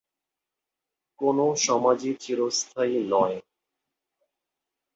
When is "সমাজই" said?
1.65-2.13